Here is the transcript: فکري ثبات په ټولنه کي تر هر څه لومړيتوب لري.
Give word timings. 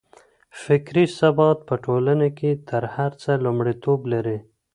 فکري 0.63 1.05
ثبات 1.17 1.57
په 1.67 1.75
ټولنه 1.85 2.27
کي 2.37 2.51
تر 2.69 2.83
هر 2.95 3.11
څه 3.21 3.31
لومړيتوب 3.43 3.99
لري. 4.13 4.37